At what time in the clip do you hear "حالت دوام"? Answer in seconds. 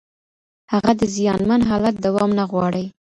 1.69-2.29